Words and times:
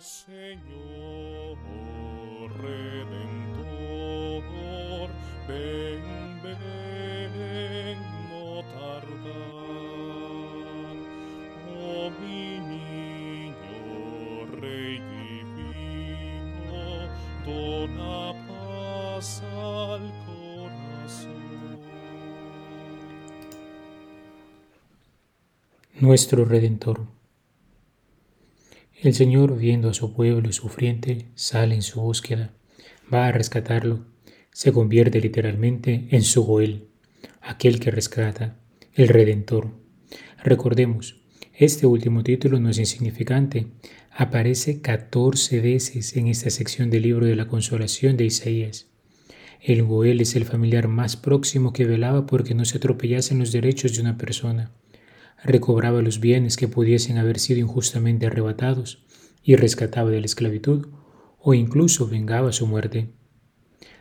Señor 0.00 1.58
Redentor, 2.62 4.44
ven, 5.48 6.40
ven, 6.40 7.98
no 8.30 8.62
tardar. 8.74 9.08
Oh 11.76 12.10
mi 12.20 12.60
niño, 12.60 14.46
Rey 14.60 15.00
divino, 15.56 16.78
dona 17.44 18.38
paz 18.46 19.42
al 19.42 20.04
corazón. 20.26 21.80
Nuestro 25.98 26.44
Redentor. 26.44 27.17
El 29.00 29.14
Señor, 29.14 29.56
viendo 29.56 29.90
a 29.90 29.94
su 29.94 30.12
pueblo 30.12 30.50
sufriente, 30.50 31.26
sale 31.36 31.76
en 31.76 31.82
su 31.82 32.00
búsqueda, 32.00 32.50
va 33.14 33.28
a 33.28 33.32
rescatarlo, 33.32 34.04
se 34.50 34.72
convierte 34.72 35.20
literalmente 35.20 36.08
en 36.10 36.22
su 36.22 36.42
Goel, 36.42 36.88
aquel 37.40 37.78
que 37.78 37.92
rescata, 37.92 38.58
el 38.94 39.06
Redentor. 39.06 39.70
Recordemos, 40.42 41.20
este 41.54 41.86
último 41.86 42.24
título 42.24 42.58
no 42.58 42.70
es 42.70 42.78
insignificante, 42.78 43.68
aparece 44.10 44.80
14 44.80 45.60
veces 45.60 46.16
en 46.16 46.26
esta 46.26 46.50
sección 46.50 46.90
del 46.90 47.02
libro 47.02 47.26
de 47.26 47.36
la 47.36 47.46
consolación 47.46 48.16
de 48.16 48.24
Isaías. 48.24 48.88
El 49.60 49.84
Goel 49.84 50.20
es 50.20 50.34
el 50.34 50.44
familiar 50.44 50.88
más 50.88 51.16
próximo 51.16 51.72
que 51.72 51.84
velaba 51.84 52.26
porque 52.26 52.56
no 52.56 52.64
se 52.64 52.78
atropellasen 52.78 53.38
los 53.38 53.52
derechos 53.52 53.94
de 53.94 54.00
una 54.00 54.18
persona 54.18 54.72
recobraba 55.42 56.02
los 56.02 56.20
bienes 56.20 56.56
que 56.56 56.68
pudiesen 56.68 57.18
haber 57.18 57.38
sido 57.38 57.60
injustamente 57.60 58.26
arrebatados 58.26 59.04
y 59.42 59.56
rescataba 59.56 60.10
de 60.10 60.20
la 60.20 60.26
esclavitud 60.26 60.88
o 61.38 61.54
incluso 61.54 62.08
vengaba 62.08 62.52
su 62.52 62.66
muerte. 62.66 63.08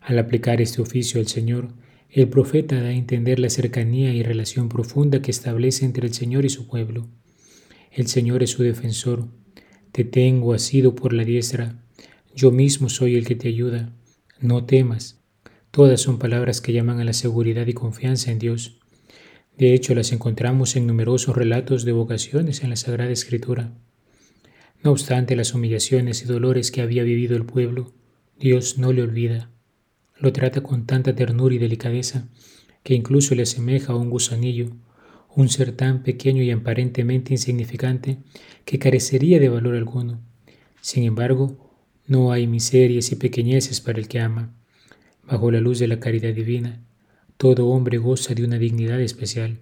Al 0.00 0.18
aplicar 0.18 0.60
este 0.60 0.80
oficio 0.80 1.20
al 1.20 1.26
Señor, 1.26 1.68
el 2.10 2.28
profeta 2.28 2.80
da 2.80 2.88
a 2.88 2.92
entender 2.92 3.38
la 3.38 3.50
cercanía 3.50 4.14
y 4.14 4.22
relación 4.22 4.68
profunda 4.68 5.20
que 5.20 5.30
establece 5.30 5.84
entre 5.84 6.06
el 6.06 6.14
Señor 6.14 6.46
y 6.46 6.48
su 6.48 6.66
pueblo. 6.66 7.06
El 7.92 8.06
Señor 8.06 8.42
es 8.42 8.50
su 8.50 8.62
defensor. 8.62 9.28
Te 9.92 10.04
tengo 10.04 10.54
asido 10.54 10.94
por 10.94 11.12
la 11.12 11.24
diestra. 11.24 11.82
Yo 12.34 12.50
mismo 12.50 12.88
soy 12.88 13.16
el 13.16 13.26
que 13.26 13.34
te 13.34 13.48
ayuda. 13.48 13.92
No 14.40 14.64
temas. 14.64 15.20
Todas 15.70 16.00
son 16.00 16.18
palabras 16.18 16.60
que 16.60 16.72
llaman 16.72 17.00
a 17.00 17.04
la 17.04 17.12
seguridad 17.12 17.66
y 17.66 17.74
confianza 17.74 18.30
en 18.30 18.38
Dios. 18.38 18.80
De 19.58 19.74
hecho, 19.74 19.92
las 19.96 20.12
encontramos 20.12 20.76
en 20.76 20.86
numerosos 20.86 21.36
relatos 21.36 21.84
de 21.84 21.90
vocaciones 21.90 22.62
en 22.62 22.70
la 22.70 22.76
Sagrada 22.76 23.10
Escritura. 23.10 23.72
No 24.84 24.92
obstante 24.92 25.34
las 25.34 25.52
humillaciones 25.52 26.22
y 26.22 26.26
dolores 26.26 26.70
que 26.70 26.80
había 26.80 27.02
vivido 27.02 27.36
el 27.36 27.44
pueblo, 27.44 27.92
Dios 28.38 28.78
no 28.78 28.92
le 28.92 29.02
olvida. 29.02 29.50
Lo 30.16 30.32
trata 30.32 30.60
con 30.60 30.86
tanta 30.86 31.16
ternura 31.16 31.56
y 31.56 31.58
delicadeza 31.58 32.28
que 32.84 32.94
incluso 32.94 33.34
le 33.34 33.42
asemeja 33.42 33.94
a 33.94 33.96
un 33.96 34.10
gusanillo, 34.10 34.70
un 35.34 35.48
ser 35.48 35.72
tan 35.72 36.04
pequeño 36.04 36.44
y 36.44 36.52
aparentemente 36.52 37.34
insignificante 37.34 38.18
que 38.64 38.78
carecería 38.78 39.40
de 39.40 39.48
valor 39.48 39.74
alguno. 39.74 40.20
Sin 40.80 41.02
embargo, 41.02 41.72
no 42.06 42.30
hay 42.30 42.46
miserias 42.46 43.10
y 43.10 43.16
pequeñeces 43.16 43.80
para 43.80 43.98
el 43.98 44.06
que 44.06 44.20
ama. 44.20 44.54
Bajo 45.24 45.50
la 45.50 45.60
luz 45.60 45.80
de 45.80 45.88
la 45.88 45.98
caridad 45.98 46.32
divina, 46.32 46.80
todo 47.38 47.68
hombre 47.68 47.98
goza 47.98 48.34
de 48.34 48.42
una 48.42 48.58
dignidad 48.58 49.00
especial, 49.00 49.58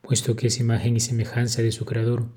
puesto 0.00 0.34
que 0.34 0.46
es 0.46 0.58
imagen 0.58 0.96
y 0.96 1.00
semejanza 1.00 1.60
de 1.60 1.70
su 1.70 1.84
Creador, 1.84 2.30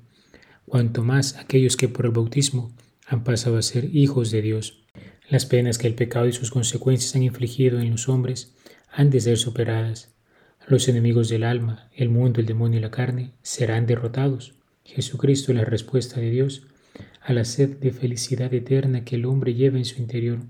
cuanto 0.66 1.02
más 1.02 1.36
aquellos 1.36 1.78
que 1.78 1.88
por 1.88 2.04
el 2.04 2.12
bautismo 2.12 2.76
han 3.06 3.24
pasado 3.24 3.56
a 3.56 3.62
ser 3.62 3.96
hijos 3.96 4.30
de 4.30 4.42
Dios. 4.42 4.84
Las 5.30 5.46
penas 5.46 5.78
que 5.78 5.86
el 5.86 5.94
pecado 5.94 6.28
y 6.28 6.32
sus 6.34 6.50
consecuencias 6.50 7.16
han 7.16 7.22
infligido 7.22 7.80
en 7.80 7.90
los 7.90 8.10
hombres 8.10 8.54
han 8.92 9.08
de 9.08 9.20
ser 9.20 9.38
superadas. 9.38 10.14
Los 10.66 10.88
enemigos 10.88 11.30
del 11.30 11.44
alma, 11.44 11.88
el 11.94 12.10
mundo, 12.10 12.40
el 12.40 12.46
demonio 12.46 12.78
y 12.78 12.82
la 12.82 12.90
carne 12.90 13.32
serán 13.40 13.86
derrotados. 13.86 14.56
Jesucristo 14.84 15.52
es 15.52 15.56
la 15.56 15.64
respuesta 15.64 16.20
de 16.20 16.30
Dios 16.30 16.66
a 17.22 17.32
la 17.32 17.46
sed 17.46 17.78
de 17.78 17.92
felicidad 17.92 18.52
eterna 18.52 19.04
que 19.04 19.16
el 19.16 19.24
hombre 19.24 19.54
lleva 19.54 19.78
en 19.78 19.86
su 19.86 20.02
interior. 20.02 20.40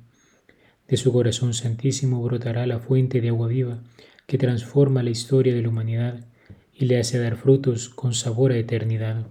De 0.89 0.97
su 0.97 1.13
corazón 1.13 1.55
santísimo 1.55 2.21
brotará 2.23 2.67
la 2.67 2.81
fuente 2.81 3.21
de 3.21 3.29
agua 3.29 3.47
viva 3.47 3.83
que 4.27 4.39
transforma 4.39 5.03
la 5.03 5.11
historia 5.11 5.55
de 5.55 5.63
la 5.63 5.69
humanidad 5.69 6.27
y 6.75 6.87
le 6.87 6.99
hace 6.99 7.19
dar 7.19 7.37
frutos 7.37 7.89
con 7.89 8.13
sabor 8.13 8.53
a 8.53 8.59
eternidad. 8.59 9.27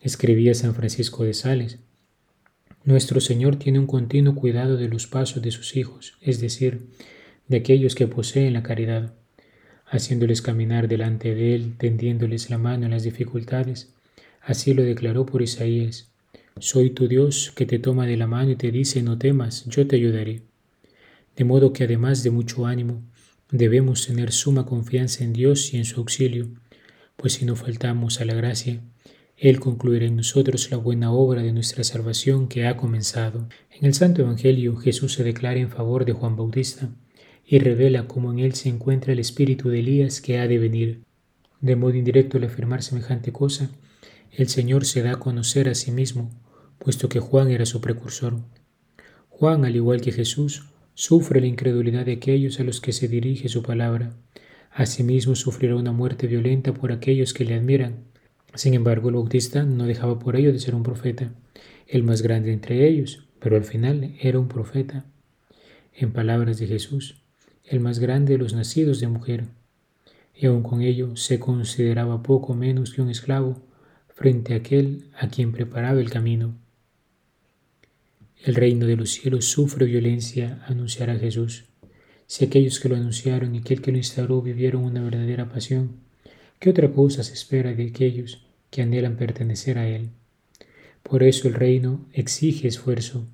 Escribía 0.00 0.54
San 0.54 0.74
Francisco 0.74 1.24
de 1.24 1.34
Sales. 1.34 1.78
Nuestro 2.84 3.20
Señor 3.20 3.56
tiene 3.56 3.78
un 3.78 3.86
continuo 3.86 4.34
cuidado 4.34 4.76
de 4.76 4.88
los 4.88 5.06
pasos 5.06 5.42
de 5.42 5.50
sus 5.50 5.76
hijos, 5.76 6.16
es 6.20 6.40
decir, 6.40 6.86
de 7.48 7.56
aquellos 7.56 7.94
que 7.94 8.06
poseen 8.06 8.52
la 8.52 8.62
caridad, 8.62 9.14
haciéndoles 9.86 10.42
caminar 10.42 10.86
delante 10.86 11.34
de 11.34 11.54
Él, 11.54 11.76
tendiéndoles 11.78 12.50
la 12.50 12.58
mano 12.58 12.84
en 12.84 12.92
las 12.92 13.02
dificultades. 13.02 13.92
Así 14.40 14.74
lo 14.74 14.82
declaró 14.82 15.26
por 15.26 15.42
Isaías. 15.42 16.12
Soy 16.58 16.90
tu 16.90 17.08
Dios 17.08 17.52
que 17.56 17.66
te 17.66 17.78
toma 17.78 18.06
de 18.06 18.16
la 18.16 18.26
mano 18.26 18.52
y 18.52 18.56
te 18.56 18.70
dice, 18.70 19.02
no 19.02 19.18
temas, 19.18 19.64
yo 19.66 19.86
te 19.86 19.96
ayudaré. 19.96 20.42
De 21.36 21.44
modo 21.44 21.72
que 21.72 21.84
además 21.84 22.22
de 22.22 22.30
mucho 22.30 22.66
ánimo, 22.66 23.02
Debemos 23.50 24.04
tener 24.06 24.32
suma 24.32 24.66
confianza 24.66 25.22
en 25.22 25.32
Dios 25.32 25.72
y 25.72 25.76
en 25.76 25.84
su 25.84 26.00
auxilio, 26.00 26.48
pues 27.16 27.34
si 27.34 27.44
no 27.44 27.54
faltamos 27.54 28.20
a 28.20 28.24
la 28.24 28.34
gracia, 28.34 28.80
Él 29.36 29.60
concluirá 29.60 30.06
en 30.06 30.16
nosotros 30.16 30.68
la 30.72 30.78
buena 30.78 31.12
obra 31.12 31.42
de 31.42 31.52
nuestra 31.52 31.84
salvación 31.84 32.48
que 32.48 32.66
ha 32.66 32.76
comenzado. 32.76 33.48
En 33.70 33.86
el 33.86 33.94
Santo 33.94 34.22
Evangelio 34.22 34.76
Jesús 34.76 35.12
se 35.12 35.22
declara 35.22 35.60
en 35.60 35.70
favor 35.70 36.04
de 36.04 36.12
Juan 36.12 36.34
Bautista 36.34 36.90
y 37.46 37.60
revela 37.60 38.08
cómo 38.08 38.32
en 38.32 38.40
él 38.40 38.54
se 38.54 38.68
encuentra 38.68 39.12
el 39.12 39.20
espíritu 39.20 39.68
de 39.68 39.78
Elías 39.78 40.20
que 40.20 40.38
ha 40.38 40.48
de 40.48 40.58
venir. 40.58 41.04
De 41.60 41.76
modo 41.76 41.94
indirecto 41.94 42.38
al 42.38 42.44
afirmar 42.44 42.82
semejante 42.82 43.30
cosa, 43.30 43.70
el 44.32 44.48
Señor 44.48 44.84
se 44.84 45.02
da 45.02 45.12
a 45.12 45.20
conocer 45.20 45.68
a 45.68 45.76
sí 45.76 45.92
mismo, 45.92 46.30
puesto 46.78 47.08
que 47.08 47.20
Juan 47.20 47.50
era 47.52 47.64
su 47.64 47.80
precursor. 47.80 48.40
Juan, 49.28 49.64
al 49.64 49.76
igual 49.76 50.00
que 50.00 50.10
Jesús, 50.10 50.66
sufre 50.96 51.42
la 51.42 51.46
incredulidad 51.46 52.06
de 52.06 52.12
aquellos 52.12 52.58
a 52.58 52.64
los 52.64 52.80
que 52.80 52.92
se 52.92 53.06
dirige 53.06 53.50
su 53.50 53.62
palabra. 53.62 54.14
Asimismo 54.72 55.34
sufrirá 55.34 55.76
una 55.76 55.92
muerte 55.92 56.26
violenta 56.26 56.72
por 56.72 56.90
aquellos 56.90 57.34
que 57.34 57.44
le 57.44 57.54
admiran. 57.54 58.04
Sin 58.54 58.72
embargo, 58.72 59.10
el 59.10 59.16
Bautista 59.16 59.62
no 59.62 59.84
dejaba 59.84 60.18
por 60.18 60.36
ello 60.36 60.54
de 60.54 60.58
ser 60.58 60.74
un 60.74 60.82
profeta, 60.82 61.34
el 61.86 62.02
más 62.02 62.22
grande 62.22 62.50
entre 62.50 62.88
ellos, 62.88 63.28
pero 63.40 63.56
al 63.56 63.64
final 63.64 64.14
era 64.22 64.38
un 64.38 64.48
profeta. 64.48 65.04
En 65.94 66.12
palabras 66.12 66.58
de 66.58 66.66
Jesús, 66.66 67.22
el 67.64 67.80
más 67.80 67.98
grande 67.98 68.32
de 68.32 68.38
los 68.38 68.54
nacidos 68.54 68.98
de 68.98 69.08
mujer, 69.08 69.44
y 70.34 70.46
aun 70.46 70.62
con 70.62 70.80
ello 70.80 71.14
se 71.16 71.38
consideraba 71.38 72.22
poco 72.22 72.54
menos 72.54 72.94
que 72.94 73.02
un 73.02 73.10
esclavo 73.10 73.60
frente 74.14 74.54
a 74.54 74.58
aquel 74.58 75.10
a 75.18 75.28
quien 75.28 75.52
preparaba 75.52 76.00
el 76.00 76.08
camino. 76.08 76.54
El 78.46 78.54
reino 78.54 78.86
de 78.86 78.94
los 78.94 79.10
cielos 79.10 79.46
sufre 79.46 79.86
violencia, 79.86 80.62
anunciará 80.68 81.18
Jesús. 81.18 81.64
Si 82.28 82.44
aquellos 82.44 82.78
que 82.78 82.88
lo 82.88 82.94
anunciaron 82.94 83.52
y 83.52 83.58
aquel 83.58 83.82
que 83.82 83.90
lo 83.90 83.98
instauró 83.98 84.40
vivieron 84.40 84.84
una 84.84 85.02
verdadera 85.02 85.48
pasión, 85.48 85.96
¿qué 86.60 86.70
otra 86.70 86.88
cosa 86.92 87.24
se 87.24 87.32
espera 87.32 87.72
de 87.74 87.88
aquellos 87.88 88.46
que 88.70 88.82
anhelan 88.82 89.16
pertenecer 89.16 89.78
a 89.78 89.88
Él? 89.88 90.10
Por 91.02 91.24
eso 91.24 91.48
el 91.48 91.54
reino 91.54 92.06
exige 92.12 92.68
esfuerzo. 92.68 93.26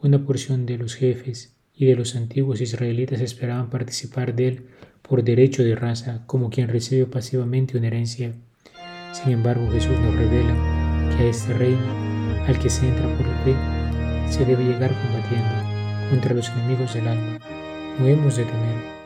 Una 0.00 0.24
porción 0.24 0.64
de 0.64 0.78
los 0.78 0.94
jefes 0.94 1.54
y 1.74 1.84
de 1.84 1.96
los 1.96 2.16
antiguos 2.16 2.62
israelitas 2.62 3.20
esperaban 3.20 3.68
participar 3.68 4.34
de 4.34 4.48
él 4.48 4.66
por 5.02 5.24
derecho 5.24 5.62
de 5.62 5.74
raza, 5.76 6.24
como 6.24 6.48
quien 6.48 6.68
recibe 6.68 7.04
pasivamente 7.04 7.76
una 7.76 7.88
herencia. 7.88 8.32
Sin 9.12 9.32
embargo, 9.32 9.70
Jesús 9.70 9.98
nos 10.00 10.14
revela 10.14 10.54
que 11.14 11.24
a 11.24 11.28
este 11.28 11.52
reino, 11.52 12.44
al 12.46 12.58
que 12.58 12.70
se 12.70 12.88
entra 12.88 13.14
por 13.14 13.26
la 13.26 13.44
fe, 13.44 13.75
se 14.28 14.44
debe 14.44 14.64
llegar 14.64 14.92
combatiendo 15.02 16.10
contra 16.10 16.34
los 16.34 16.48
enemigos 16.50 16.94
del 16.94 17.08
alma. 17.08 17.38
No 17.98 18.06
hemos 18.06 18.36
de 18.36 18.44
temer. 18.44 18.96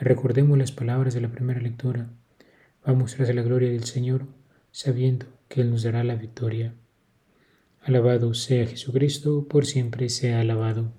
Recordemos 0.00 0.56
las 0.56 0.72
palabras 0.72 1.14
de 1.14 1.20
la 1.20 1.28
primera 1.28 1.60
lectura. 1.60 2.08
Vamos 2.84 3.14
tras 3.14 3.34
la 3.34 3.42
gloria 3.42 3.70
del 3.70 3.84
Señor, 3.84 4.26
sabiendo 4.70 5.26
que 5.48 5.60
Él 5.60 5.70
nos 5.70 5.82
dará 5.82 6.04
la 6.04 6.14
victoria. 6.14 6.74
Alabado 7.82 8.32
sea 8.34 8.66
Jesucristo, 8.66 9.46
por 9.48 9.66
siempre 9.66 10.08
sea 10.08 10.40
alabado. 10.40 10.92